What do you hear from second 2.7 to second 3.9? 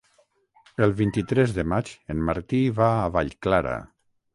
va a Vallclara.